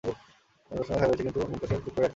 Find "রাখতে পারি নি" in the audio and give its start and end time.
1.75-2.09